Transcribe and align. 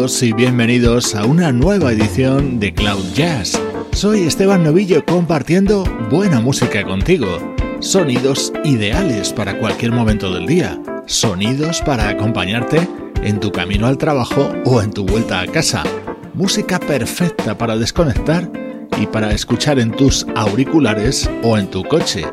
Y 0.00 0.32
bienvenidos 0.32 1.14
a 1.14 1.26
una 1.26 1.52
nueva 1.52 1.92
edición 1.92 2.58
de 2.58 2.72
Cloud 2.72 3.04
Jazz. 3.12 3.60
Soy 3.92 4.22
Esteban 4.22 4.64
Novillo 4.64 5.04
compartiendo 5.04 5.84
buena 6.10 6.40
música 6.40 6.82
contigo. 6.84 7.26
Sonidos 7.80 8.50
ideales 8.64 9.30
para 9.30 9.58
cualquier 9.58 9.92
momento 9.92 10.32
del 10.32 10.46
día. 10.46 10.80
Sonidos 11.04 11.82
para 11.82 12.08
acompañarte 12.08 12.88
en 13.22 13.40
tu 13.40 13.52
camino 13.52 13.86
al 13.86 13.98
trabajo 13.98 14.50
o 14.64 14.80
en 14.80 14.90
tu 14.90 15.04
vuelta 15.04 15.42
a 15.42 15.46
casa. 15.46 15.82
Música 16.32 16.80
perfecta 16.80 17.58
para 17.58 17.76
desconectar 17.76 18.50
y 18.98 19.06
para 19.06 19.32
escuchar 19.32 19.78
en 19.78 19.90
tus 19.90 20.26
auriculares 20.34 21.28
o 21.42 21.58
en 21.58 21.70
tu 21.70 21.84
coche. 21.84 22.24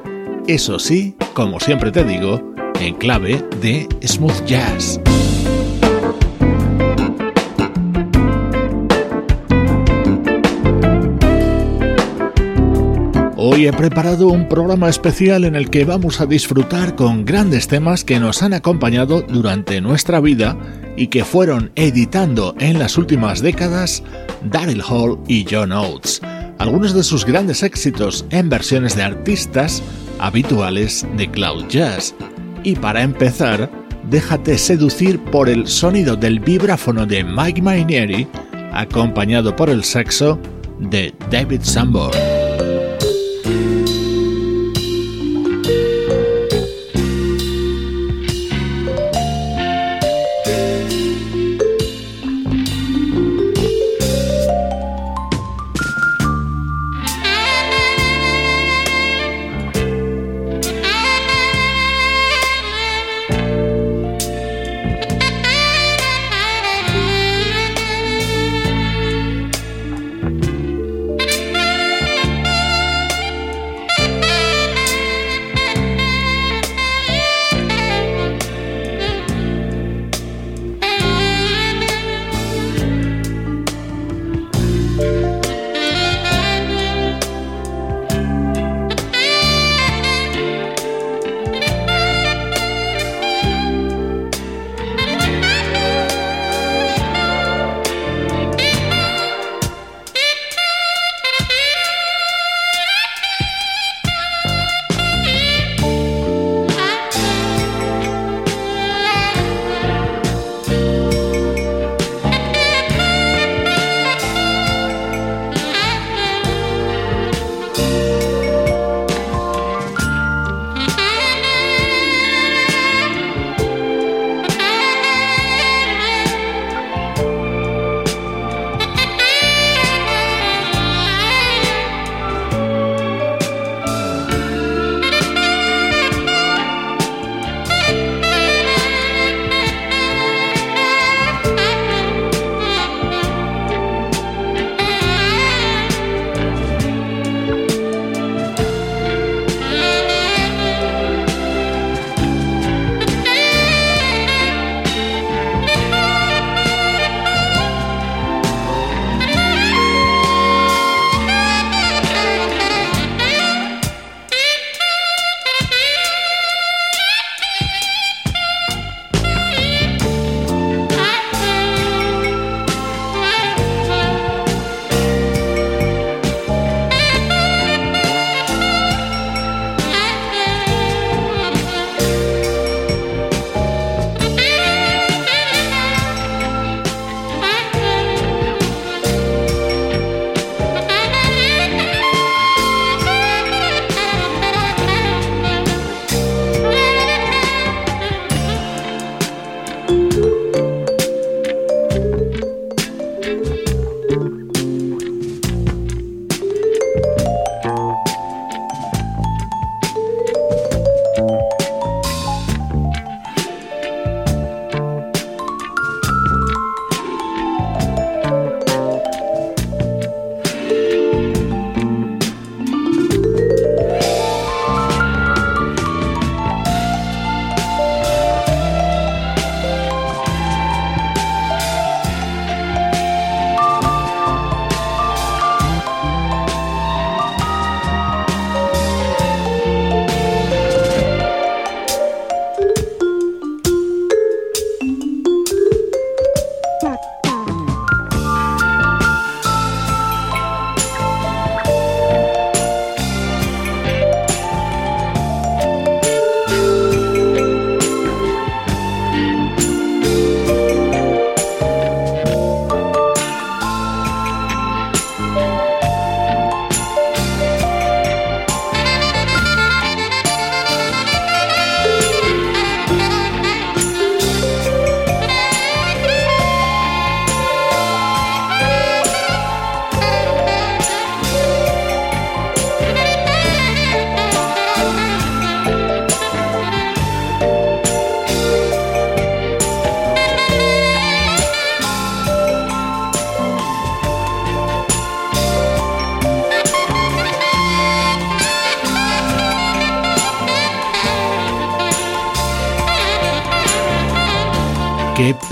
Eso 0.48 0.80
sí, 0.80 1.18
como 1.34 1.60
siempre 1.60 1.92
te 1.92 2.06
digo, 2.06 2.54
en 2.80 2.96
clave 2.96 3.44
de 3.62 3.90
smooth 4.06 4.46
jazz. 4.46 5.02
He 13.60 13.74
preparado 13.74 14.28
un 14.28 14.48
programa 14.48 14.88
especial 14.88 15.44
en 15.44 15.56
el 15.56 15.72
que 15.72 15.84
vamos 15.84 16.22
a 16.22 16.28
disfrutar 16.28 16.96
con 16.96 17.26
grandes 17.26 17.68
temas 17.68 18.04
que 18.04 18.20
nos 18.20 18.44
han 18.44 18.54
acompañado 18.54 19.24
durante 19.24 19.82
nuestra 19.82 20.20
vida 20.20 20.56
y 20.96 21.08
que 21.08 21.26
fueron 21.26 21.72
editando 21.74 22.54
en 22.60 22.78
las 22.78 23.00
últimas 23.00 23.42
décadas 23.42 24.04
Daryl 24.44 24.84
Hall 24.88 25.18
y 25.28 25.44
John 25.50 25.72
Oates, 25.72 26.22
algunos 26.60 26.94
de 26.94 27.02
sus 27.04 27.26
grandes 27.26 27.64
éxitos 27.64 28.28
en 28.30 28.48
versiones 28.48 28.96
de 28.96 29.02
artistas 29.02 29.82
habituales 30.20 31.08
de 31.18 31.28
Cloud 31.30 31.66
Jazz. 31.68 32.14
Y 32.64 32.76
para 32.76 33.02
empezar, 33.02 33.72
déjate 34.08 34.60
seducir 34.60 35.20
por 35.20 35.50
el 35.50 35.68
sonido 35.68 36.16
del 36.16 36.40
vibráfono 36.40 37.08
de 37.08 37.24
Mike 37.24 37.64
Mainieri, 37.64 38.28
acompañado 38.72 39.56
por 39.56 39.72
el 39.72 39.84
saxo 39.84 40.40
de 40.80 41.12
David 41.32 41.62
Sanborn. 41.64 42.27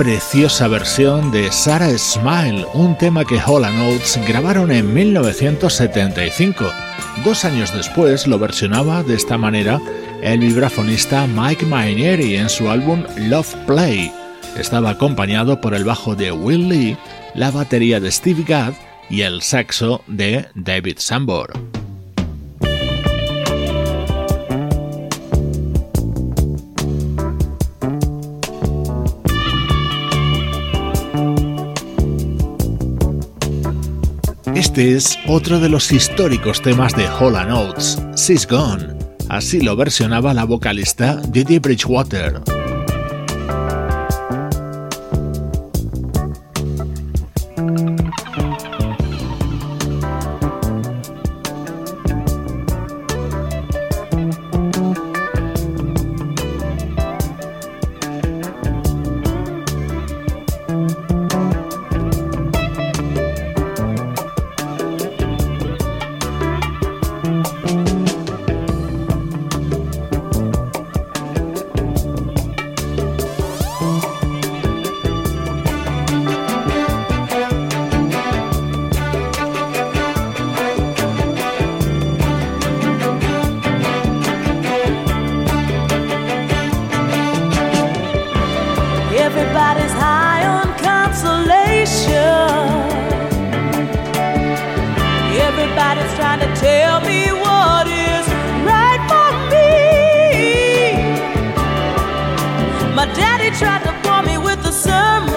Preciosa 0.06 0.68
versión 0.68 1.32
de 1.32 1.52
Sarah 1.52 1.98
Smile, 1.98 2.64
un 2.76 2.96
tema 2.96 3.26
que 3.26 3.40
Hall 3.40 3.64
Oates 3.64 4.20
grabaron 4.28 4.72
en 4.72 4.94
1975. 4.94 6.64
Dos 7.24 7.44
años 7.44 7.74
después 7.74 8.28
lo 8.28 8.38
versionaba 8.38 9.02
de 9.02 9.16
esta 9.16 9.40
manera 9.40 9.82
el 10.22 10.42
vibrafonista 10.42 11.26
Mike 11.26 11.66
Mainieri 11.66 12.36
en 12.36 12.50
su 12.50 12.70
álbum 12.70 13.04
Love 13.18 13.56
Play. 13.66 14.12
Estaba 14.60 14.92
acompañado 14.92 15.60
por 15.60 15.74
el 15.74 15.84
bajo 15.84 16.16
de 16.16 16.32
Will 16.32 16.70
Lee, 16.70 16.98
la 17.34 17.50
batería 17.50 18.00
de 18.00 18.12
Steve 18.12 18.44
Gadd 18.48 18.76
y 19.10 19.22
el 19.22 19.42
saxo 19.42 20.04
de 20.06 20.46
David 20.54 20.98
Sambor. 21.00 21.75
Este 34.76 34.94
es 34.94 35.18
otro 35.26 35.62
de 35.62 35.70
los 35.70 35.90
históricos 35.94 36.62
temas 36.62 36.94
de 36.98 37.08
Hall 37.08 37.36
Oates, 37.36 37.98
She's 38.18 38.46
Gone. 38.46 38.94
Así 39.30 39.62
lo 39.62 39.78
versionaba 39.78 40.34
la 40.34 40.44
vocalista 40.44 41.22
Didi 41.30 41.60
Bridgewater. 41.60 42.42
It's 95.98 96.14
trying 96.16 96.40
to 96.40 96.50
tell 96.60 97.00
me 97.02 97.32
what 97.32 97.88
is 97.88 98.28
right 98.72 99.02
for 99.10 99.30
me. 99.52 99.72
My 102.94 103.06
daddy 103.14 103.50
tried 103.58 103.84
to 103.84 103.94
me 104.26 104.38
with 104.38 104.62
sermon, 104.72 105.32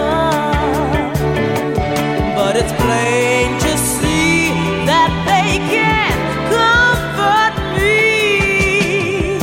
but 2.34 2.56
it's 2.56 2.72
plain 2.82 3.58
to 3.60 3.72
see 3.76 4.50
that 4.90 5.10
they 5.28 5.58
can't 5.75 6.20
comfort 6.55 7.54
me. 7.76 9.38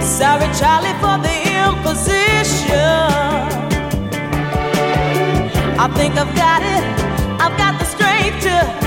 Sorry, 0.00 0.48
Charlie, 0.60 0.96
for 1.02 1.16
the 1.26 1.36
imposition. 1.66 3.04
I 5.84 5.86
think 5.96 6.16
I've 6.16 6.34
got 6.36 6.62
it. 6.62 6.84
I've 7.42 7.56
got 7.58 7.78
the 7.80 7.84
strength 7.84 8.42
to 8.44 8.83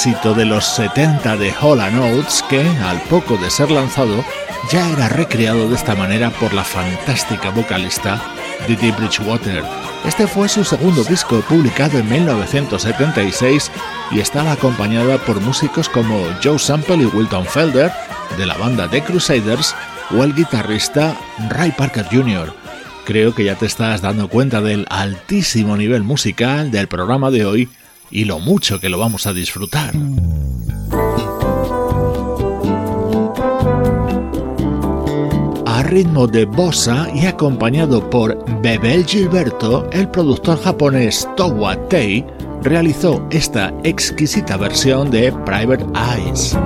éxito 0.00 0.32
de 0.32 0.46
los 0.46 0.64
70 0.64 1.36
de 1.36 1.52
Hall 1.60 1.78
Oates 1.78 2.42
que, 2.48 2.66
al 2.66 2.98
poco 3.02 3.36
de 3.36 3.50
ser 3.50 3.70
lanzado, 3.70 4.24
ya 4.72 4.88
era 4.88 5.10
recreado 5.10 5.68
de 5.68 5.74
esta 5.74 5.94
manera 5.94 6.30
por 6.30 6.54
la 6.54 6.64
fantástica 6.64 7.50
vocalista 7.50 8.18
Didi 8.66 8.92
Bridgewater. 8.92 9.62
Este 10.06 10.26
fue 10.26 10.48
su 10.48 10.64
segundo 10.64 11.04
disco 11.04 11.42
publicado 11.46 11.98
en 11.98 12.08
1976 12.08 13.70
y 14.12 14.20
estaba 14.20 14.52
acompañada 14.52 15.18
por 15.18 15.38
músicos 15.42 15.86
como 15.90 16.18
Joe 16.42 16.58
Sample 16.58 16.96
y 16.96 17.04
Wilton 17.04 17.44
Felder 17.44 17.92
de 18.38 18.46
la 18.46 18.56
banda 18.56 18.88
The 18.88 19.02
Crusaders 19.02 19.74
o 20.16 20.24
el 20.24 20.34
guitarrista 20.34 21.14
Ray 21.50 21.72
Parker 21.72 22.06
Jr. 22.10 22.54
Creo 23.04 23.34
que 23.34 23.44
ya 23.44 23.54
te 23.54 23.66
estás 23.66 24.00
dando 24.00 24.28
cuenta 24.28 24.62
del 24.62 24.86
altísimo 24.88 25.76
nivel 25.76 26.04
musical 26.04 26.70
del 26.70 26.88
programa 26.88 27.30
de 27.30 27.44
hoy 27.44 27.68
y 28.10 28.24
lo 28.24 28.38
mucho 28.38 28.80
que 28.80 28.88
lo 28.88 28.98
vamos 28.98 29.26
a 29.26 29.32
disfrutar. 29.32 29.94
A 35.66 35.82
ritmo 35.84 36.26
de 36.26 36.44
bossa 36.44 37.08
y 37.14 37.26
acompañado 37.26 38.08
por 38.10 38.44
Bebel 38.60 39.04
Gilberto, 39.06 39.88
el 39.92 40.08
productor 40.08 40.60
japonés 40.60 41.28
Towa 41.36 41.76
Tei 41.88 42.24
realizó 42.62 43.26
esta 43.30 43.72
exquisita 43.84 44.56
versión 44.56 45.10
de 45.10 45.32
Private 45.32 45.86
Eyes. 45.94 46.56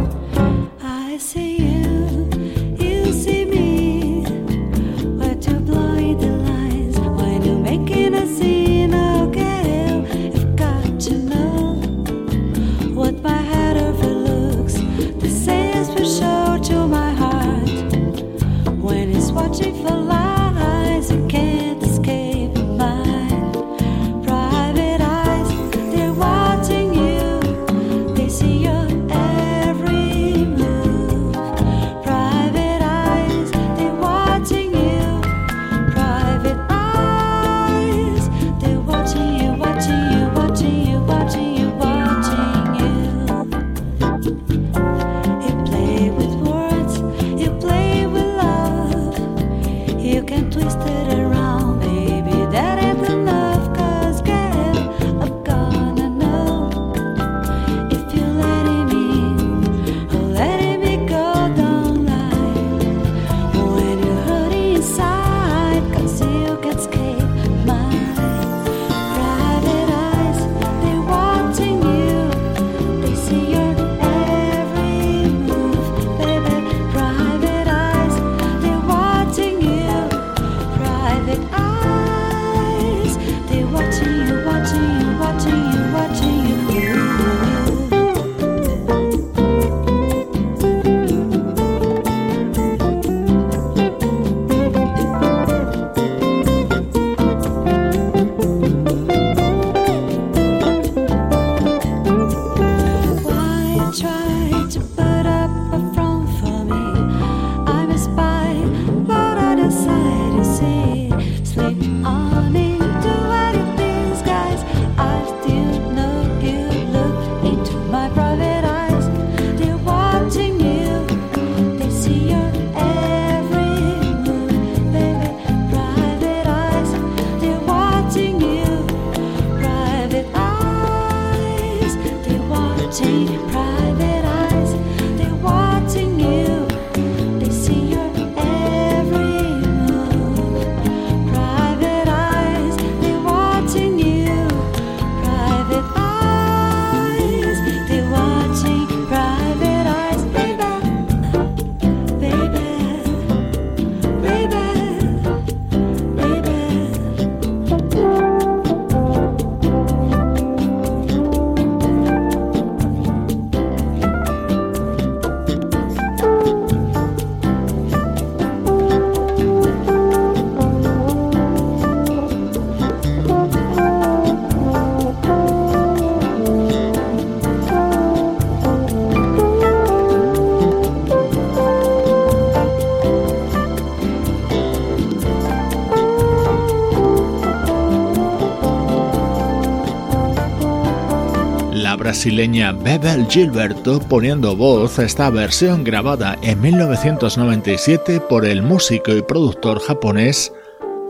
Brasileña 192.24 192.72
Bebel 192.72 193.26
Gilberto 193.28 194.00
poniendo 194.00 194.56
voz 194.56 194.98
a 194.98 195.04
esta 195.04 195.28
versión 195.28 195.84
grabada 195.84 196.38
en 196.40 196.58
1997 196.58 198.18
por 198.18 198.46
el 198.46 198.62
músico 198.62 199.12
y 199.12 199.20
productor 199.20 199.78
japonés 199.78 200.50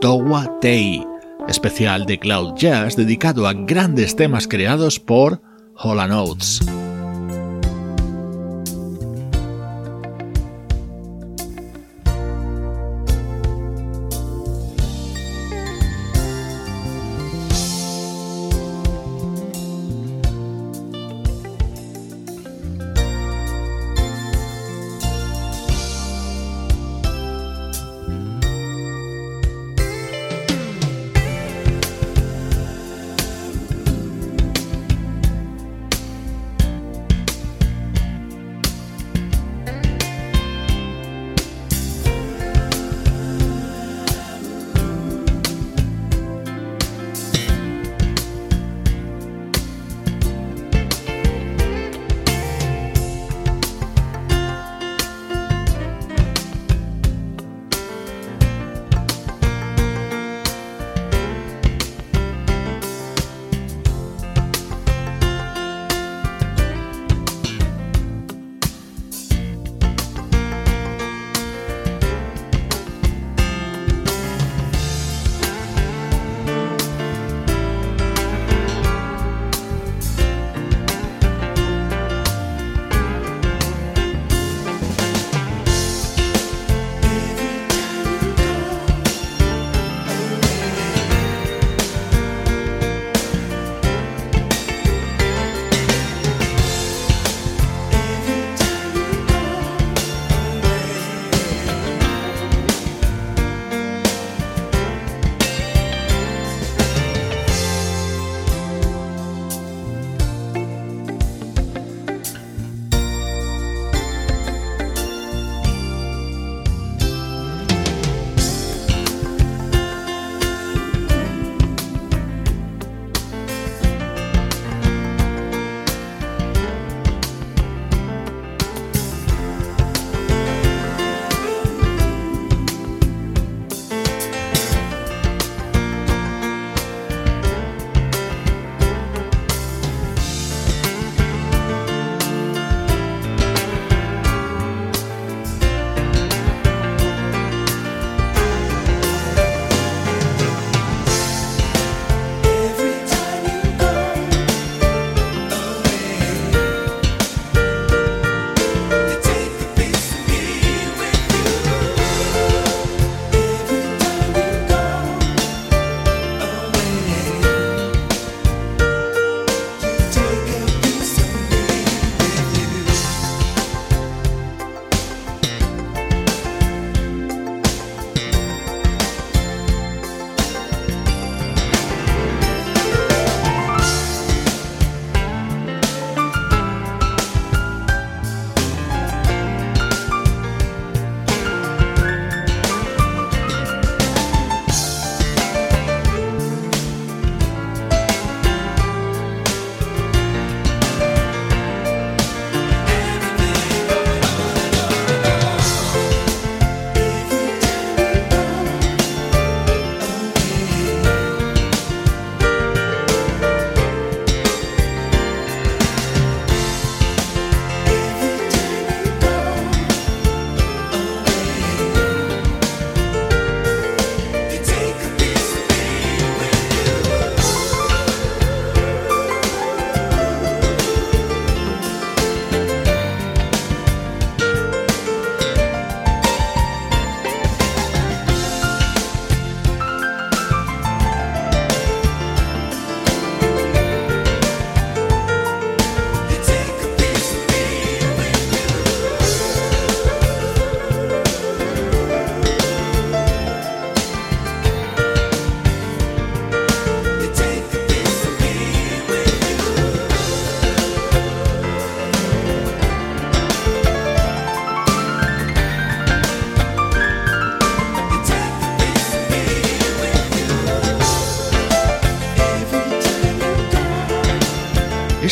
Towa 0.01 0.59
Tei, 0.59 1.07
especial 1.47 2.05
de 2.05 2.19
Cloud 2.19 2.55
Jazz 2.57 2.97
dedicado 2.97 3.47
a 3.47 3.53
grandes 3.53 4.17
temas 4.17 4.45
creados 4.45 4.99
por 4.99 5.39
Holland 5.77 6.11
Oates. 6.11 6.74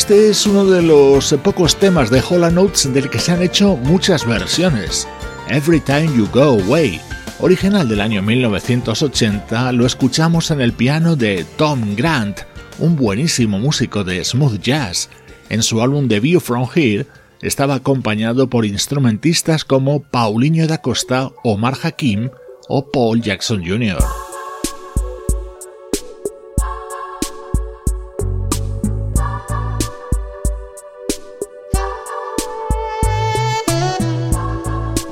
Este 0.03 0.29
es 0.29 0.45
uno 0.45 0.65
de 0.65 0.81
los 0.81 1.33
pocos 1.45 1.77
temas 1.77 2.09
de 2.09 2.19
Hollow 2.19 2.51
Notes 2.51 2.93
del 2.93 3.09
que 3.09 3.19
se 3.19 3.31
han 3.31 3.41
hecho 3.41 3.77
muchas 3.77 4.27
versiones. 4.27 5.07
Every 5.47 5.79
Time 5.79 6.09
You 6.13 6.27
Go 6.33 6.61
Away, 6.61 6.99
original 7.39 7.87
del 7.87 8.01
año 8.01 8.21
1980, 8.21 9.71
lo 9.71 9.85
escuchamos 9.85 10.51
en 10.51 10.59
el 10.59 10.73
piano 10.73 11.15
de 11.15 11.45
Tom 11.55 11.95
Grant, 11.95 12.39
un 12.79 12.97
buenísimo 12.97 13.59
músico 13.59 14.03
de 14.03 14.21
smooth 14.25 14.59
jazz. 14.59 15.07
En 15.47 15.63
su 15.63 15.81
álbum 15.81 16.09
The 16.09 16.19
View 16.19 16.41
From 16.41 16.67
Here 16.75 17.07
estaba 17.41 17.75
acompañado 17.75 18.49
por 18.49 18.65
instrumentistas 18.65 19.63
como 19.63 20.03
Paulinho 20.03 20.67
da 20.67 20.79
Costa, 20.79 21.31
Omar 21.45 21.75
Hakim 21.81 22.29
o 22.67 22.91
Paul 22.91 23.21
Jackson 23.21 23.63
Jr. 23.65 24.03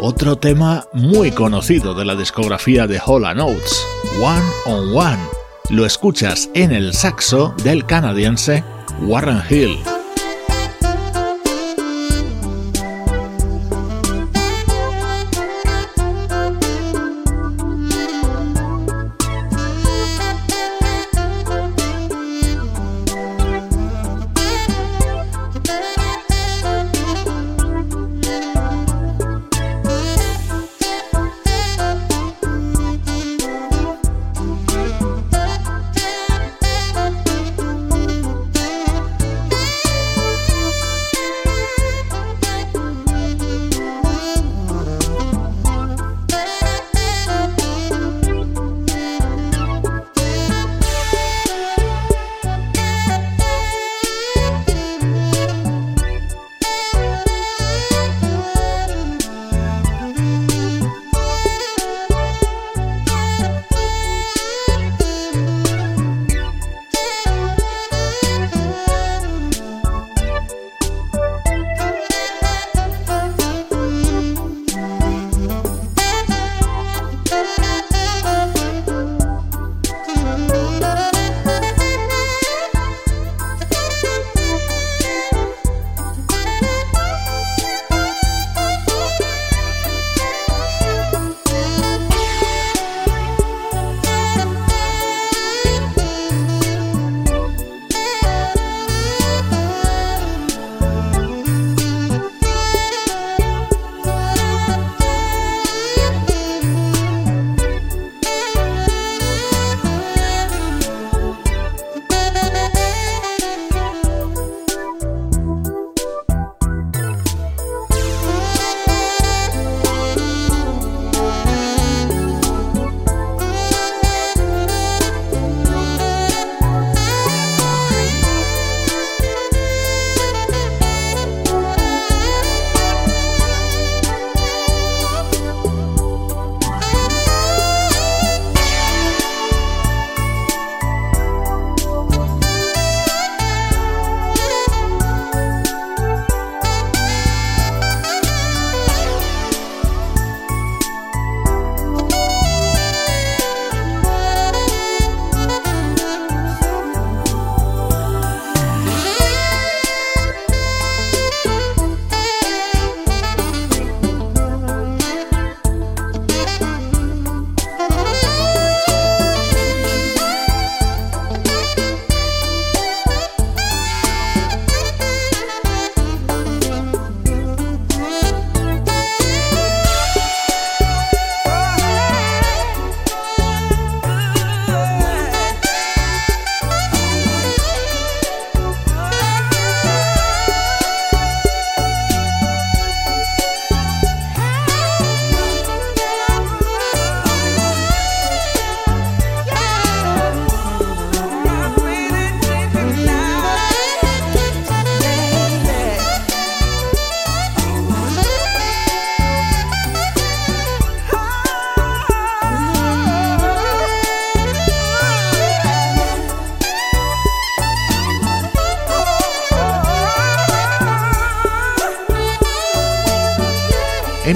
Otro 0.03 0.35
tema 0.35 0.87
muy 0.93 1.29
conocido 1.29 1.93
de 1.93 2.05
la 2.05 2.15
discografía 2.15 2.87
de 2.87 2.99
Hola 3.05 3.35
Notes, 3.35 3.85
One 4.19 4.41
on 4.65 4.97
One. 4.97 5.21
Lo 5.69 5.85
escuchas 5.85 6.49
en 6.55 6.71
el 6.71 6.95
saxo 6.95 7.53
del 7.63 7.85
canadiense 7.85 8.63
Warren 9.03 9.43
Hill. 9.47 9.77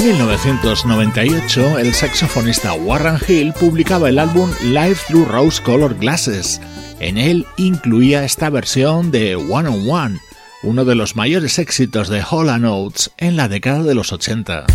1998, 0.06 1.80
el 1.80 1.92
saxofonista 1.92 2.74
Warren 2.74 3.18
Hill 3.28 3.54
publicaba 3.54 4.08
el 4.08 4.20
álbum 4.20 4.52
Live 4.64 4.98
Through 5.08 5.28
Rose 5.28 5.64
Colored 5.64 5.98
Glasses. 5.98 6.62
En 7.00 7.18
él 7.18 7.44
incluía 7.58 8.24
esta 8.24 8.52
versión 8.52 9.10
de 9.10 9.36
One 9.36 9.68
on 9.68 9.90
One, 9.90 10.20
uno 10.62 10.86
de 10.86 10.94
los 10.94 11.16
mayores 11.16 11.58
éxitos 11.58 12.08
de 12.10 12.22
Hall 12.22 12.62
Notes 12.62 13.10
en 13.18 13.36
la 13.36 13.48
década 13.48 13.82
de 13.82 13.96
los 13.96 14.14
80. 14.14 14.68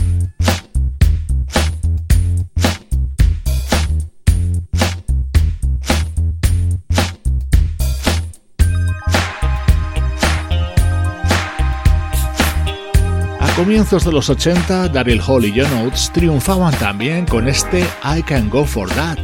Comienzos 13.65 14.07
de 14.07 14.13
los 14.13 14.31
80, 14.31 14.89
Daryl 14.89 15.21
Hall 15.21 15.45
y 15.45 15.53
John 15.55 15.71
Oates 15.85 16.11
triunfaban 16.15 16.73
también 16.79 17.27
con 17.27 17.47
este 17.47 17.85
I 18.03 18.23
Can 18.23 18.49
Go 18.49 18.65
For 18.65 18.89
That. 18.89 19.19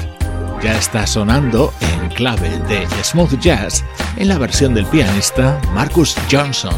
ya 0.62 0.77
está 0.77 1.07
sonando 1.07 1.72
en 1.81 2.11
clave 2.11 2.51
de 2.68 2.87
smooth 3.03 3.40
jazz 3.40 3.83
en 4.18 4.29
la 4.29 4.37
versión 4.37 4.75
del 4.75 4.85
pianista 4.85 5.59
Marcus 5.72 6.14
Johnson. 6.31 6.75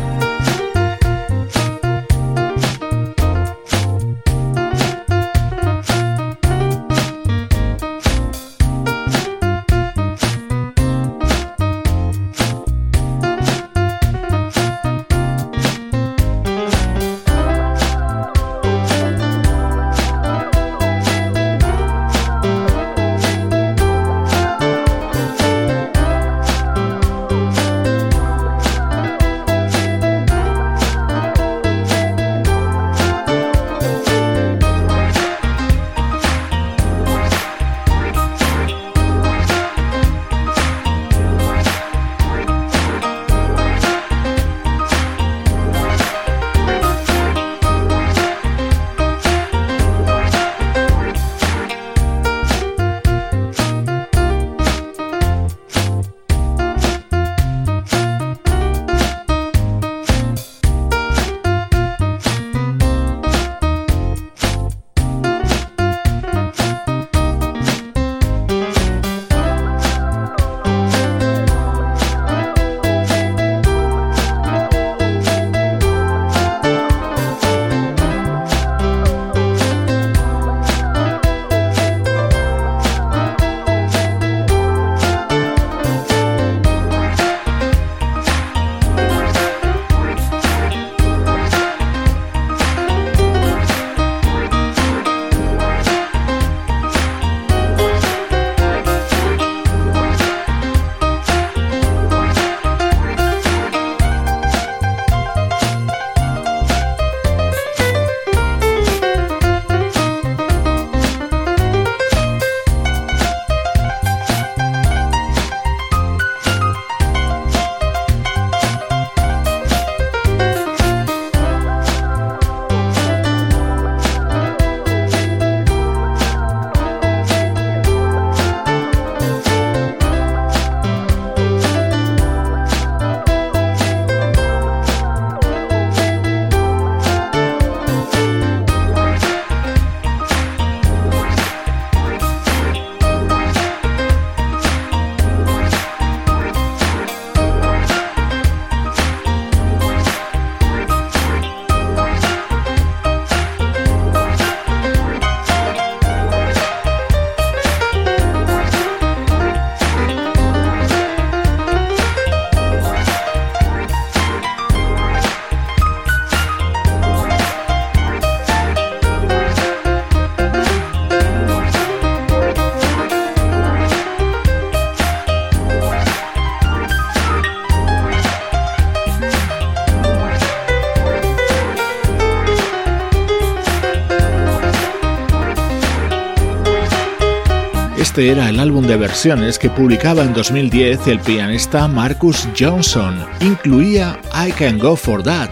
Este 188.18 188.32
era 188.32 188.48
el 188.48 188.58
álbum 188.58 188.84
de 188.84 188.96
versiones 188.96 189.60
que 189.60 189.70
publicaba 189.70 190.24
en 190.24 190.34
2010 190.34 191.06
el 191.06 191.20
pianista 191.20 191.86
Marcus 191.86 192.48
Johnson. 192.58 193.24
Incluía 193.38 194.20
I 194.34 194.50
Can 194.50 194.80
Go 194.80 194.96
For 194.96 195.22
That, 195.22 195.50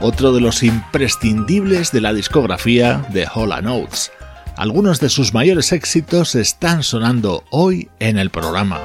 otro 0.00 0.32
de 0.32 0.40
los 0.40 0.64
imprescindibles 0.64 1.92
de 1.92 2.00
la 2.00 2.12
discografía 2.12 3.06
de 3.10 3.28
Hola 3.32 3.62
Notes. 3.62 4.10
Algunos 4.56 4.98
de 4.98 5.10
sus 5.10 5.32
mayores 5.32 5.70
éxitos 5.70 6.34
están 6.34 6.82
sonando 6.82 7.44
hoy 7.50 7.88
en 8.00 8.18
el 8.18 8.30
programa. 8.30 8.80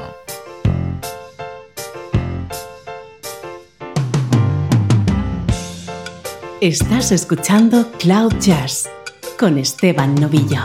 Estás 6.61 7.11
escuchando 7.11 7.91
Cloud 7.97 8.35
Jazz 8.39 8.87
con 9.39 9.57
Esteban 9.57 10.13
Novillo. 10.13 10.61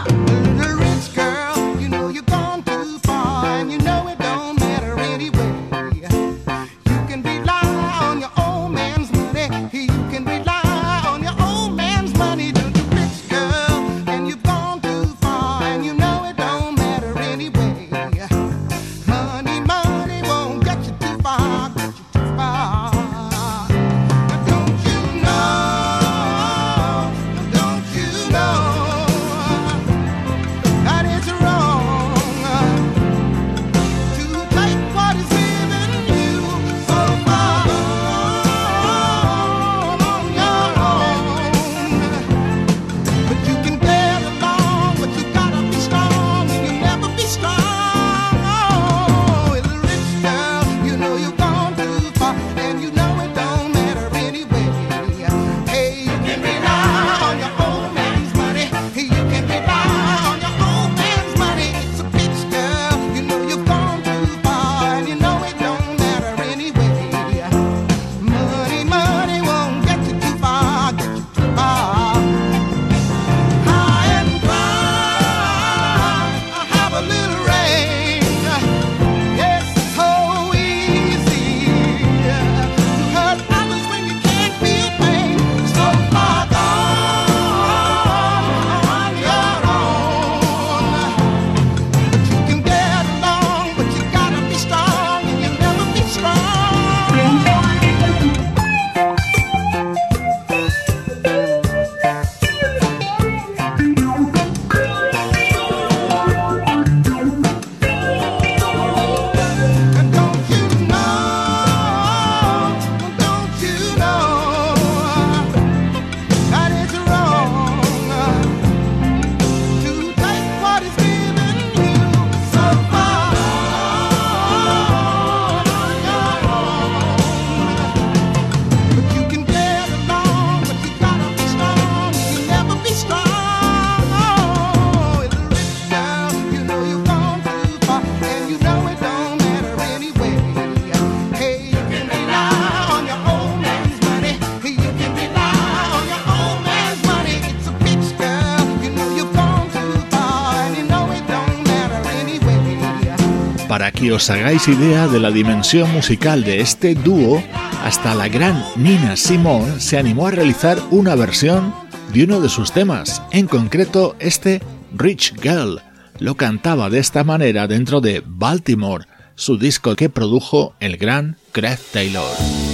Os 154.18 154.30
hagáis 154.30 154.66
idea 154.66 155.06
de 155.06 155.20
la 155.20 155.30
dimensión 155.30 155.92
musical 155.92 156.42
de 156.42 156.60
este 156.60 156.96
dúo, 156.96 157.40
hasta 157.84 158.16
la 158.16 158.26
gran 158.26 158.64
Nina 158.74 159.14
Simone 159.14 159.78
se 159.78 159.96
animó 159.96 160.26
a 160.26 160.32
realizar 160.32 160.76
una 160.90 161.14
versión 161.14 161.72
de 162.12 162.24
uno 162.24 162.40
de 162.40 162.48
sus 162.48 162.72
temas, 162.72 163.22
en 163.30 163.46
concreto 163.46 164.16
este 164.18 164.60
Rich 164.92 165.34
Girl. 165.40 165.80
Lo 166.18 166.34
cantaba 166.34 166.90
de 166.90 166.98
esta 166.98 167.22
manera 167.22 167.68
dentro 167.68 168.00
de 168.00 168.20
Baltimore, 168.26 169.04
su 169.36 169.56
disco 169.56 169.94
que 169.94 170.08
produjo 170.08 170.74
el 170.80 170.96
gran 170.96 171.36
Craig 171.52 171.78
Taylor. 171.92 172.67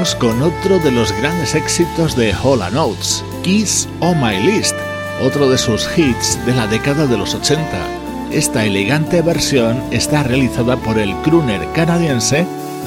Vamos 0.00 0.14
con 0.14 0.40
otro 0.40 0.78
de 0.78 0.90
los 0.90 1.12
grandes 1.12 1.54
éxitos 1.54 2.16
de 2.16 2.32
Hall 2.32 2.60
Notes, 2.72 3.22
Kiss 3.42 3.86
on 4.00 4.18
My 4.18 4.40
List, 4.40 4.74
otro 5.22 5.50
de 5.50 5.58
sus 5.58 5.86
hits 5.94 6.38
de 6.46 6.54
la 6.54 6.66
década 6.66 7.06
de 7.06 7.18
los 7.18 7.34
80. 7.34 7.60
Esta 8.32 8.64
elegante 8.64 9.20
versión 9.20 9.78
está 9.90 10.22
realizada 10.22 10.78
por 10.78 10.98
el 10.98 11.14
crooner 11.16 11.70
canadiense 11.74 12.46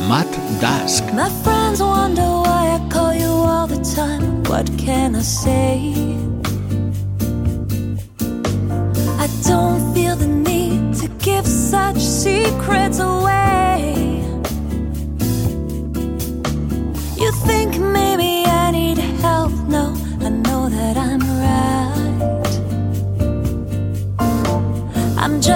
Matt 0.09 0.25
Dusk. 0.59 1.03
My 1.13 1.29
friends 1.43 1.81
wonder 1.81 2.23
why 2.23 2.77
I 2.77 2.89
call 2.89 3.13
you 3.15 3.29
all 3.29 3.67
the 3.67 3.77
time. 3.95 4.33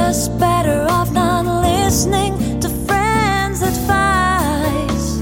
Just 0.07 0.39
better 0.39 0.87
off 0.89 1.11
not 1.11 1.43
listening 1.69 2.31
to 2.61 2.69
friends' 2.87 3.61
advice. 3.61 5.19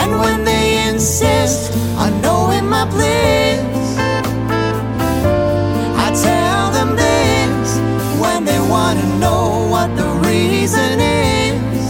And 0.00 0.10
when 0.22 0.44
they 0.44 0.86
insist 0.88 1.76
on 1.98 2.10
knowing 2.22 2.66
my 2.68 2.84
bliss, 2.84 3.98
I 6.04 6.08
tell 6.28 6.64
them 6.78 6.90
this 6.94 7.68
when 8.22 8.44
they 8.44 8.60
want 8.74 9.00
to 9.00 9.06
know 9.18 9.66
what 9.74 9.88
the 9.96 10.08
reason 10.30 11.00
is. 11.00 11.82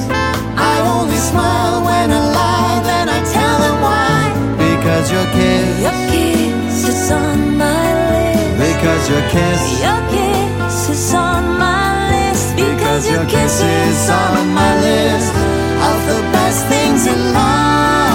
I 0.71 0.75
only 0.95 1.21
smile 1.31 1.85
when 1.85 2.07
I 2.21 2.23
lie, 2.41 2.81
then 2.91 3.07
I 3.11 3.21
tell 3.37 3.57
them 3.65 3.77
why. 3.87 4.21
Because 4.57 5.07
your 5.15 5.27
kiss, 5.37 5.69
Your 5.87 5.99
kiss 6.13 6.89
is 6.93 7.11
on 7.11 7.59
my 7.59 7.85
list. 8.11 8.57
because 8.65 9.03
your 9.13 9.25
kiss, 9.35 9.61
Your 9.87 10.01
kiss 10.15 10.89
is 10.89 11.15
on 11.15 11.23
my 11.27 11.32
Because 12.93 13.11
your 13.11 13.25
kiss 13.25 13.63
is 13.63 14.11
on 14.11 14.37
on 14.37 14.49
my 14.53 14.73
list 14.85 15.33
of 15.89 15.99
the 16.13 16.21
best 16.37 16.61
things 16.69 17.07
in 17.07 17.21
life. 17.33 18.13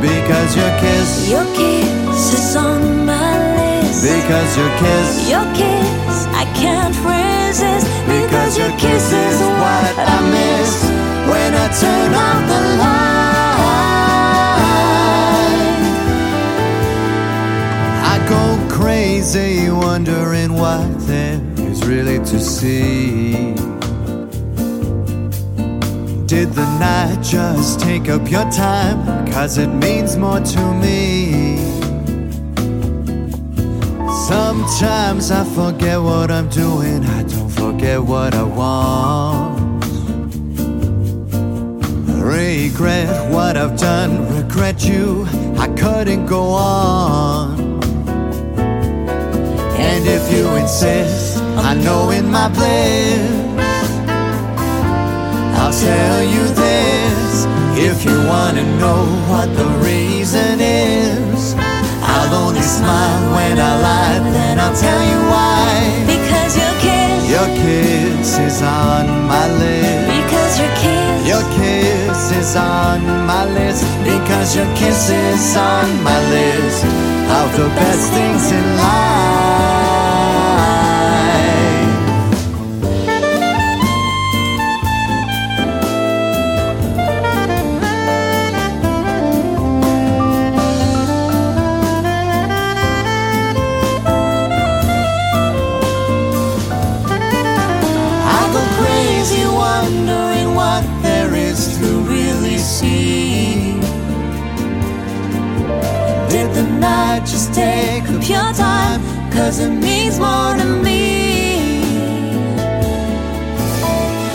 because 0.00 0.56
your 0.56 0.72
kiss, 0.80 1.28
Your 1.28 1.44
kiss 1.52 2.32
is 2.32 2.56
on 2.56 3.04
my 3.04 3.32
list. 3.58 4.00
because 4.08 4.56
your 4.56 4.72
kiss, 4.80 5.08
Your 5.28 5.46
kiss, 5.52 6.16
I 6.42 6.44
can't 6.56 6.96
resist. 7.04 7.86
Because 8.08 8.56
your 8.56 8.72
kiss 8.84 8.99
see. 22.60 23.54
Did 26.26 26.48
the 26.60 26.68
night 26.78 27.18
just 27.22 27.80
take 27.80 28.10
up 28.10 28.30
your 28.30 28.48
time? 28.50 28.98
Cause 29.32 29.56
it 29.56 29.72
means 29.84 30.18
more 30.18 30.40
to 30.40 30.62
me. 30.84 31.56
Sometimes 34.28 35.30
I 35.30 35.42
forget 35.58 35.98
what 36.02 36.30
I'm 36.30 36.48
doing, 36.50 37.02
I 37.18 37.22
don't 37.22 37.52
forget 37.62 37.98
what 38.12 38.34
I 38.34 38.42
want. 38.42 39.84
Regret 42.22 43.32
what 43.32 43.56
I've 43.56 43.76
done, 43.78 44.12
regret 44.36 44.84
you, 44.84 45.26
I 45.64 45.68
couldn't 45.82 46.26
go 46.26 46.42
on. 46.42 47.80
And 49.88 50.02
if 50.16 50.24
you 50.32 50.44
insist 50.62 51.19
on 51.70 51.84
knowing 51.84 52.28
my 52.28 52.48
bliss, 52.48 53.22
I'll 55.60 55.72
tell 55.72 56.22
you 56.34 56.44
this. 56.64 57.46
If 57.88 58.04
you 58.04 58.16
wanna 58.26 58.64
know 58.82 59.02
what 59.30 59.48
the 59.60 59.68
reason 59.88 60.58
is, 60.60 61.54
I'll 62.02 62.34
only 62.44 62.62
smile 62.62 63.22
when 63.36 63.56
I 63.70 63.72
lie, 63.88 64.18
then 64.36 64.58
I'll 64.58 64.76
tell 64.86 65.02
you 65.10 65.20
why. 65.32 65.68
Because 66.14 66.52
your 66.62 66.74
kiss, 66.84 67.30
Your 67.34 67.48
kiss 67.62 68.38
is 68.48 68.62
on 68.62 69.04
my 69.32 69.46
list. 69.62 70.06
because 70.18 70.52
your 70.62 70.72
kiss, 70.82 71.28
Your 71.32 71.44
kiss 71.58 72.20
is 72.40 72.56
on 72.56 72.98
my 73.30 73.44
list 73.58 73.84
because 74.02 74.56
your 74.56 74.70
kiss 74.80 75.08
is 75.10 75.56
on 75.56 75.86
my 76.02 76.18
list 76.34 76.84
of 77.40 77.46
the 77.58 77.68
best 77.78 78.04
things 78.16 78.50
in 78.58 78.66
life. 78.76 79.79
The 107.20 107.30
just 107.30 107.54
take 107.54 108.04
up 108.04 108.28
your 108.28 108.52
time? 108.52 109.00
Cause 109.32 109.60
it 109.60 109.70
means 109.70 110.18
more 110.18 110.54
to 110.56 110.64
me. 110.82 111.82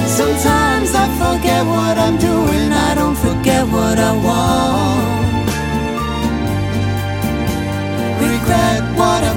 Sometimes 0.07 0.95
I 0.95 1.07
forget 1.19 1.65
what 1.65 1.97
I'm 1.97 2.17
doing, 2.17 2.71
I 2.71 2.95
don't 2.95 3.15
forget 3.15 3.65
what 3.67 3.99
I 3.99 4.11
want. 4.25 5.15
Regret 8.21 8.83
what 8.97 9.23
I've 9.23 9.34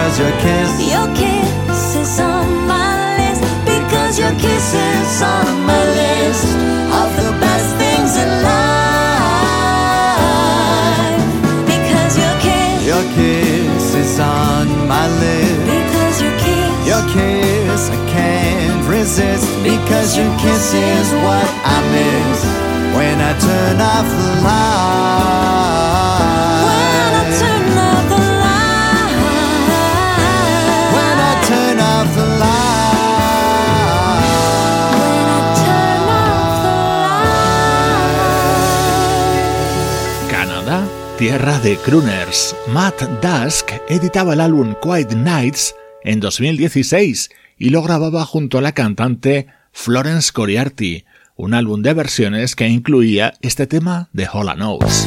because 0.00 0.18
your 0.18 0.32
kiss, 0.40 0.70
Your 0.80 1.08
kiss 1.14 1.94
is 1.94 2.20
on 2.20 2.66
my 2.66 3.18
list. 3.20 3.42
Because 3.66 4.18
your 4.18 4.32
kiss 4.40 4.72
is 4.72 5.22
on 5.22 5.60
my 5.66 5.84
list 6.00 6.46
of 7.00 7.10
the 7.20 7.32
best 7.38 7.76
things 7.76 8.16
in 8.16 8.30
life. 8.40 8.56
Because 11.68 12.16
your 12.16 12.34
kiss, 12.40 12.86
your 12.86 13.04
kiss 13.12 13.94
is 13.94 14.18
on 14.20 14.66
my 14.88 15.06
list. 15.20 15.60
because 15.68 16.16
your 16.24 16.36
kiss, 16.38 16.86
Your 16.88 17.04
kiss, 17.12 17.90
I 17.90 17.98
can't 18.08 18.88
resist 18.88 19.46
because 19.62 20.16
your 20.16 20.32
kiss 20.40 20.72
is 20.72 21.12
what 21.26 21.46
I 21.76 21.76
miss 21.92 22.38
when 22.96 23.20
I 23.20 23.32
turn 23.38 23.80
off 23.80 24.08
the 24.08 24.42
light. 24.48 26.09
Tierra 41.20 41.58
de 41.58 41.76
crooners. 41.76 42.56
Matt 42.72 43.02
Dusk 43.20 43.72
editaba 43.90 44.32
el 44.32 44.40
álbum 44.40 44.74
Quiet 44.82 45.12
Nights 45.12 45.74
en 46.02 46.18
2016 46.18 47.28
y 47.58 47.68
lo 47.68 47.82
grababa 47.82 48.24
junto 48.24 48.56
a 48.56 48.62
la 48.62 48.72
cantante 48.72 49.46
Florence 49.70 50.32
Coriarty, 50.32 51.04
un 51.36 51.52
álbum 51.52 51.82
de 51.82 51.92
versiones 51.92 52.56
que 52.56 52.68
incluía 52.68 53.34
este 53.42 53.66
tema 53.66 54.08
de 54.14 54.28
Hola 54.32 54.54
Notes. 54.54 55.06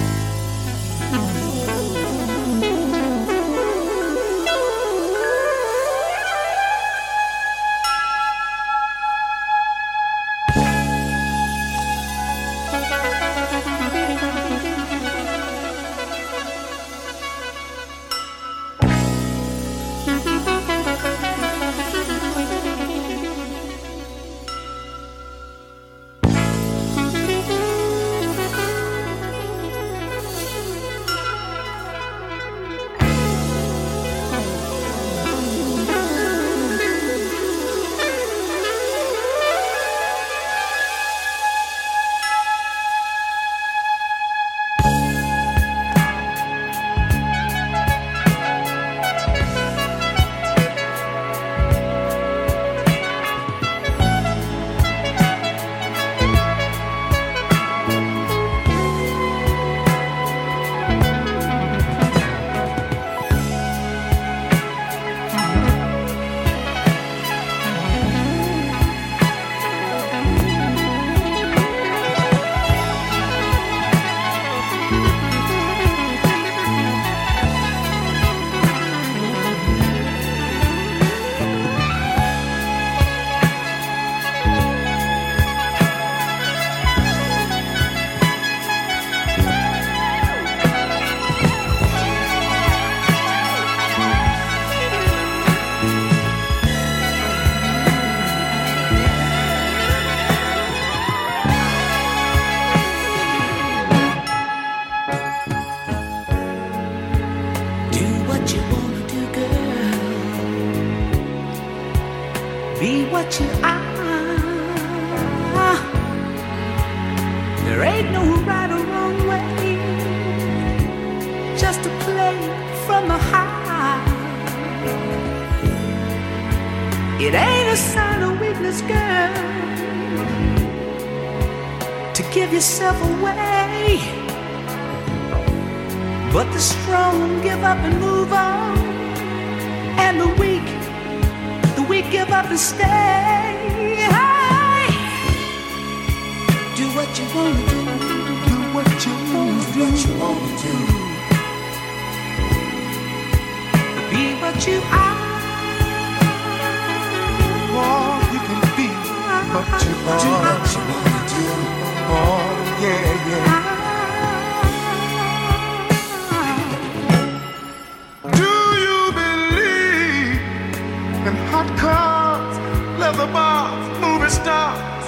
leather 173.03 173.31
bars, 173.33 173.99
movie 173.99 174.29
stars. 174.29 175.05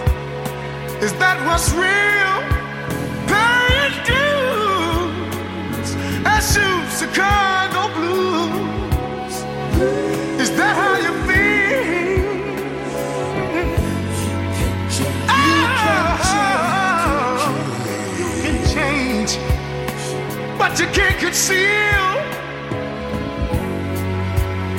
Is 1.01 1.13
that 1.21 1.37
what's 1.47 1.69
real? 1.83 2.35
Paying 3.31 3.95
dues 4.09 5.89
and 6.31 6.41
shoes, 6.51 6.91
Chicago 6.99 7.81
blues. 7.95 9.35
Is 10.43 10.49
that 10.57 10.73
how 10.81 10.93
you 11.05 11.13
feel? 11.27 12.33
Ah! 15.29 15.39
You 15.47 15.65
Oh, 17.37 17.51
you 18.17 18.27
can 18.43 18.57
change, 18.75 19.31
but 20.59 20.71
you 20.79 20.87
can't 20.97 21.17
conceal 21.25 22.05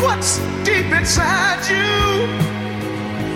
what's 0.05 0.31
deep 0.67 0.89
inside 1.01 1.63
you. 1.73 2.56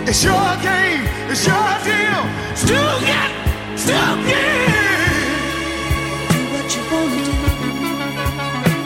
It's 0.06 0.24
your 0.24 0.56
game, 0.62 1.04
it's 1.28 1.46
your 1.46 1.70
deal. 1.84 2.22
Still 2.56 3.00
get, 3.00 3.30
still 3.78 4.16
get. 4.26 4.70
Do 6.30 6.38
what 6.52 6.68
you 6.74 6.82
wanna 6.90 7.20
Do 7.26 7.32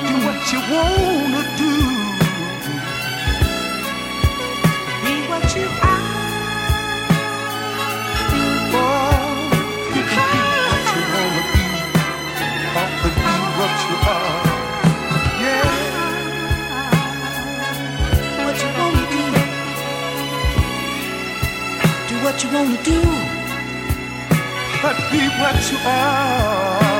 Do 0.06 0.14
what 0.26 0.52
you 0.52 0.60
wanna. 0.70 1.53
gonna 22.54 22.80
do 22.84 23.00
but 24.80 24.96
be 25.10 25.26
what 25.40 25.72
you 25.72 25.78
are. 25.84 26.93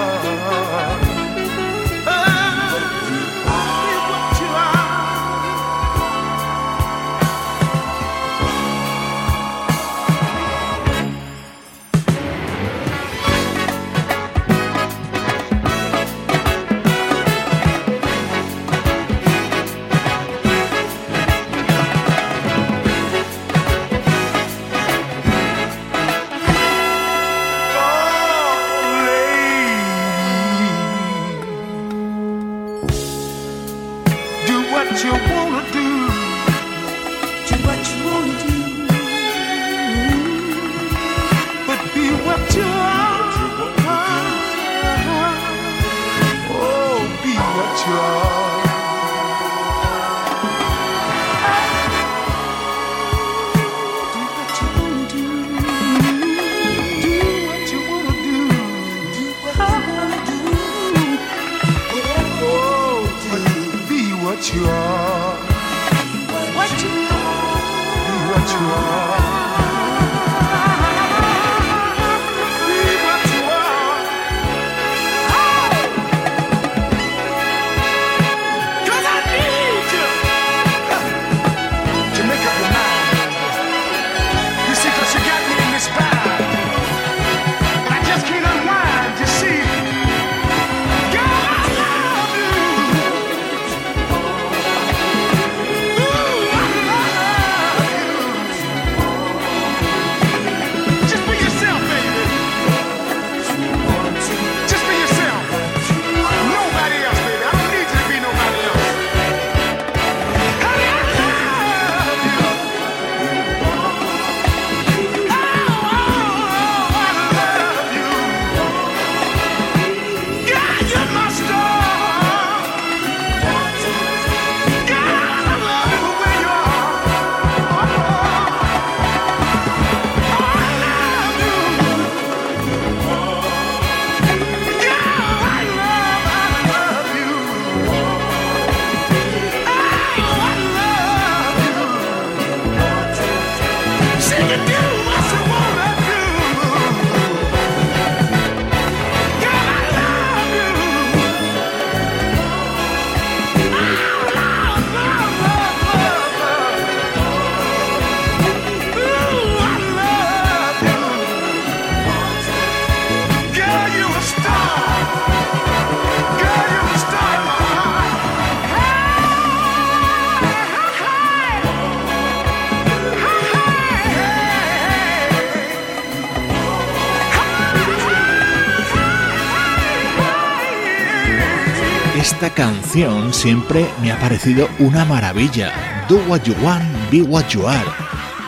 Siempre 183.33 183.87
me 184.01 184.13
ha 184.13 184.21
parecido 184.21 184.69
una 184.79 185.05
maravilla. 185.05 185.73
Do 186.09 186.17
What 186.29 186.43
You 186.43 186.55
Want, 186.63 186.85
Be 187.11 187.23
What 187.23 187.49
You 187.49 187.67
Are. 187.67 187.91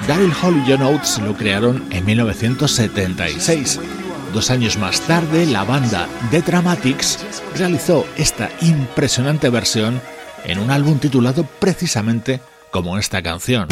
Daryl 0.07 0.33
Hall 0.41 0.63
y 0.65 0.71
John 0.71 0.83
Oates 0.83 1.19
lo 1.19 1.35
crearon 1.35 1.85
en 1.91 2.05
1976. 2.05 3.81
Dos 4.33 4.51
años 4.51 4.79
más 4.79 5.01
tarde, 5.01 5.47
la 5.47 5.65
banda 5.65 6.07
The 6.31 6.43
Dramatics 6.43 7.19
realizó 7.57 8.07
esta 8.17 8.49
impresionante 8.61 9.51
versión 9.51 10.01
en 10.45 10.61
un 10.61 10.71
álbum 10.71 11.01
titulado 11.01 11.45
precisamente 11.59 12.41
como 12.71 12.99
esta 12.99 13.23
canción. 13.23 13.67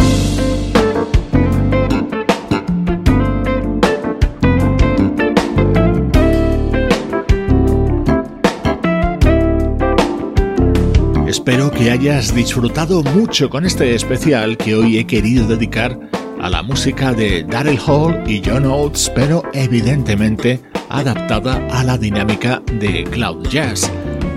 Espero 11.46 11.70
que 11.70 11.90
hayas 11.90 12.34
disfrutado 12.34 13.02
mucho 13.02 13.50
con 13.50 13.66
este 13.66 13.94
especial 13.94 14.56
que 14.56 14.74
hoy 14.74 14.96
he 14.96 15.06
querido 15.06 15.46
dedicar 15.46 16.00
a 16.40 16.48
la 16.48 16.62
música 16.62 17.12
de 17.12 17.44
Daryl 17.44 17.78
Hall 17.86 18.24
y 18.26 18.40
John 18.42 18.64
Oates, 18.64 19.12
pero 19.14 19.42
evidentemente 19.52 20.62
adaptada 20.88 21.60
a 21.70 21.84
la 21.84 21.98
dinámica 21.98 22.62
de 22.80 23.04
Cloud 23.04 23.46
Jazz. 23.48 23.92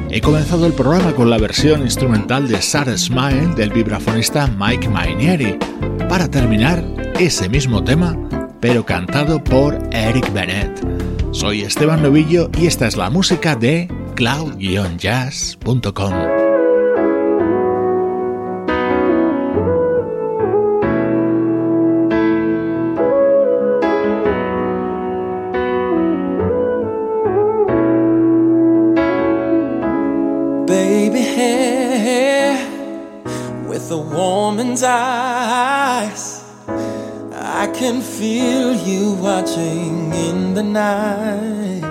He 0.09 0.19
comenzado 0.19 0.67
el 0.67 0.73
programa 0.73 1.13
con 1.13 1.29
la 1.29 1.37
versión 1.37 1.83
instrumental 1.83 2.49
de 2.49 2.61
Sarah 2.61 2.97
Smile 2.97 3.55
del 3.55 3.69
vibrafonista 3.69 4.47
Mike 4.47 4.89
Mainieri, 4.89 5.57
para 6.09 6.29
terminar 6.29 6.83
ese 7.17 7.47
mismo 7.47 7.85
tema, 7.85 8.17
pero 8.59 8.85
cantado 8.85 9.41
por 9.41 9.79
Eric 9.93 10.33
Bennett. 10.33 10.85
Soy 11.31 11.61
Esteban 11.61 12.03
Novillo 12.03 12.49
y 12.59 12.67
esta 12.67 12.85
es 12.85 12.97
la 12.97 13.09
música 13.09 13.55
de 13.55 13.87
cloud-jazz.com. 14.15 16.46
can 37.79 38.01
feel 38.01 38.73
you 38.73 39.13
watching 39.13 40.11
in 40.13 40.53
the 40.55 40.63
night. 40.63 41.83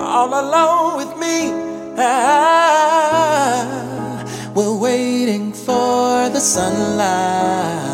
All 0.00 0.28
alone 0.28 0.96
with 0.96 1.16
me, 1.18 1.52
I, 1.96 2.02
we're 4.54 4.74
waiting 4.76 5.52
for 5.52 6.30
the 6.30 6.40
sunlight. 6.40 7.92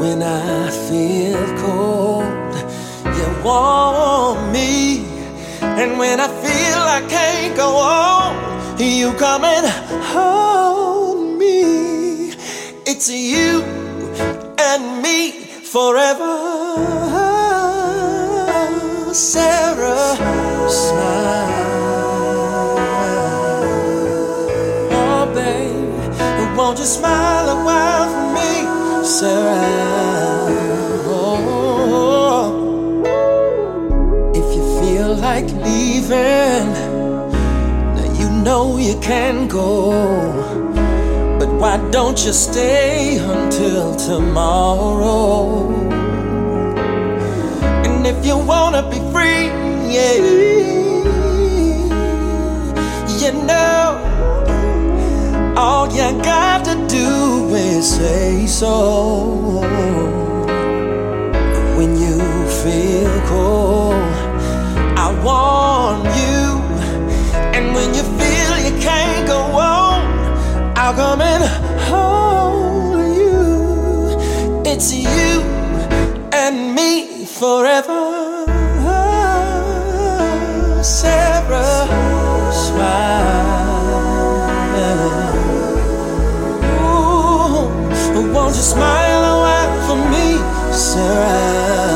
When 0.00 0.22
I 0.22 0.70
feel 0.88 1.44
cold, 1.58 2.54
you 3.16 3.28
warm 3.42 4.52
me. 4.52 5.04
And 5.60 5.98
when 5.98 6.20
I 6.20 6.28
go 7.56 7.76
on, 7.76 8.34
you 8.78 9.12
come 9.14 9.44
and 9.44 9.66
hold 10.04 11.38
me. 11.38 12.32
It's 12.84 13.08
you 13.08 13.62
and 14.58 15.02
me 15.02 15.30
forever. 15.62 16.34
Sarah, 19.12 20.16
smile. 20.68 21.54
Oh, 24.90 25.26
babe, 25.34 26.56
won't 26.56 26.78
you 26.80 26.84
smile 26.84 27.48
a 27.50 27.64
while 27.64 28.08
for 28.14 28.26
me, 28.34 28.66
Sarah? 29.06 30.48
Oh, 31.06 32.50
if 34.34 34.46
you 34.56 34.62
feel 34.80 35.14
like 35.14 35.46
leaving 35.64 36.73
you 38.84 38.98
can 39.00 39.48
go, 39.48 39.92
but 41.38 41.48
why 41.48 41.78
don't 41.90 42.22
you 42.22 42.34
stay 42.34 43.16
until 43.16 43.96
tomorrow? 43.96 45.70
And 47.86 48.06
if 48.06 48.26
you 48.26 48.36
wanna 48.36 48.82
be 48.90 48.98
free, 49.10 49.46
yeah, 49.94 50.16
you 53.22 53.32
know, 53.48 53.86
all 55.56 55.86
you 55.88 56.22
got 56.22 56.66
to 56.66 56.74
do 56.86 57.54
is 57.54 57.96
say 57.96 58.46
so. 58.46 59.62
When 61.78 61.96
you 61.96 62.18
feel 62.62 63.20
cold. 63.28 63.63
Now 70.84 70.92
coming 70.92 71.42
home 71.88 72.92
to 72.98 73.04
you. 73.18 73.40
It's 74.70 74.92
you 74.92 75.40
and 76.30 76.74
me 76.74 77.24
forever. 77.24 78.44
Sarah, 80.82 81.88
smile. 82.52 83.64
Ooh, 86.84 88.32
won't 88.34 88.54
you 88.54 88.66
smile 88.74 89.22
a 89.32 89.36
while 89.42 89.74
for 89.86 89.98
me, 90.12 90.26
Sarah? 90.70 91.93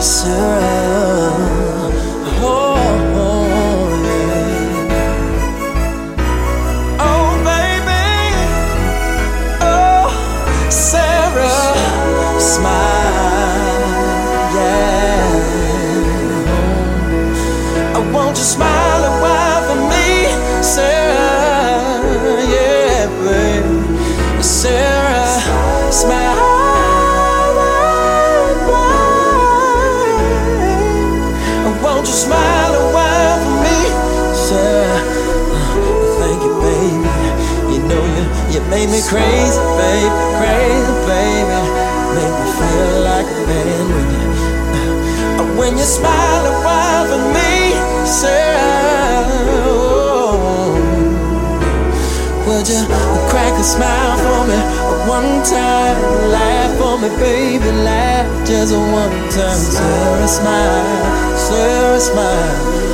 surround. 0.00 0.99
me, 57.00 57.08
baby, 57.18 57.70
laugh 57.82 58.46
just 58.46 58.74
one 58.74 59.10
time. 59.30 59.58
Sarah, 59.58 60.28
smile, 60.28 61.36
Sarah, 61.36 62.00
smile. 62.00 62.89